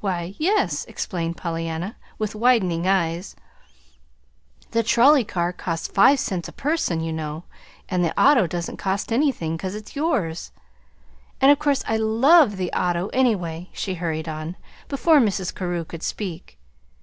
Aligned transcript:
"Why, 0.00 0.34
yes," 0.38 0.86
explained 0.86 1.36
Pollyanna, 1.36 1.96
with 2.18 2.34
widening 2.34 2.86
eyes; 2.86 3.36
"the 4.70 4.82
trolley 4.82 5.24
car 5.24 5.52
costs 5.52 5.88
five 5.88 6.18
cents 6.20 6.48
a 6.48 6.52
person, 6.52 7.00
you 7.00 7.12
know, 7.12 7.44
and 7.86 8.02
the 8.02 8.18
auto 8.18 8.46
doesn't 8.46 8.78
cost 8.78 9.12
anything, 9.12 9.58
'cause 9.58 9.74
it's 9.74 9.94
yours. 9.94 10.52
And 11.38 11.50
of 11.50 11.58
course 11.58 11.84
I 11.86 11.98
LOVE 11.98 12.56
the 12.56 12.72
auto, 12.72 13.08
anyway," 13.08 13.68
she 13.74 13.96
hurried 13.96 14.26
on, 14.26 14.56
before 14.88 15.20
Mrs. 15.20 15.54
Carew 15.54 15.84
could 15.84 16.02
speak. 16.02 16.56